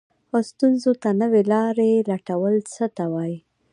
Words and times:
ستونزو 0.49 0.91
ته 1.01 1.09
نوې 1.21 1.41
حل 1.45 1.49
لارې 1.53 2.05
لټول 2.09 2.55
څه 2.73 2.85
ته 2.95 3.05
وایي؟ 3.13 3.37